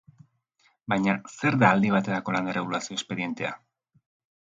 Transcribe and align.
Baina, 0.93 1.15
zer 1.35 1.59
da 1.65 1.71
aldi 1.75 1.93
baterako 1.99 2.37
lan-erregulazio 2.39 3.01
espedientea? 3.01 3.57